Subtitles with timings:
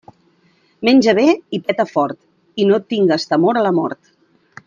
[0.87, 1.25] Menja bé
[1.57, 2.19] i peta fort,
[2.63, 4.03] i no tingues temor a la mort.